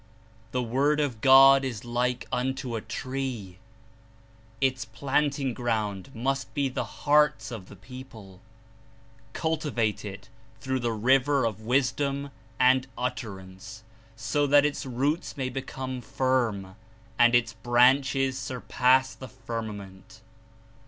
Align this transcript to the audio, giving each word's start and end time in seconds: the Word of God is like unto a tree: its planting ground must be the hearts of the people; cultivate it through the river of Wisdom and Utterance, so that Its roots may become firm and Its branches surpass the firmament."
the 0.51 0.63
Word 0.63 0.99
of 0.99 1.21
God 1.21 1.63
is 1.63 1.85
like 1.85 2.25
unto 2.31 2.75
a 2.75 2.81
tree: 2.81 3.59
its 4.59 4.83
planting 4.83 5.53
ground 5.53 6.09
must 6.15 6.51
be 6.55 6.67
the 6.69 6.83
hearts 7.05 7.51
of 7.51 7.69
the 7.69 7.75
people; 7.75 8.41
cultivate 9.33 10.03
it 10.03 10.27
through 10.59 10.79
the 10.79 10.91
river 10.91 11.45
of 11.45 11.61
Wisdom 11.61 12.31
and 12.59 12.87
Utterance, 12.97 13.83
so 14.15 14.47
that 14.47 14.65
Its 14.65 14.87
roots 14.87 15.37
may 15.37 15.49
become 15.49 16.01
firm 16.01 16.75
and 17.19 17.35
Its 17.35 17.53
branches 17.53 18.39
surpass 18.39 19.13
the 19.13 19.27
firmament." 19.29 20.21